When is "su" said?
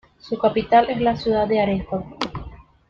0.17-0.35